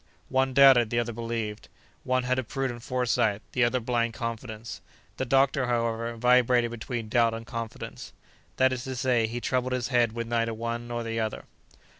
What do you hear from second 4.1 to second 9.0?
confidence. The doctor, however, vibrated between doubt and confidence; that is to